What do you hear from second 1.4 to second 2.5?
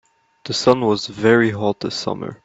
hot this summer.